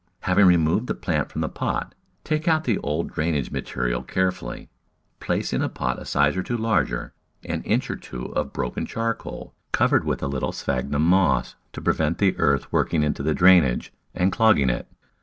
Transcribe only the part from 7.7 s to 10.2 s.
or two of broken charcoal covered